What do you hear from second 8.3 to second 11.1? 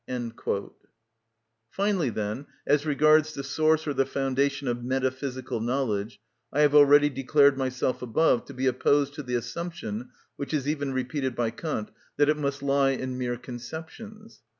to be opposed to the assumption, which is even